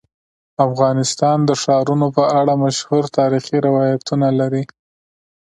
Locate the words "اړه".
2.39-2.53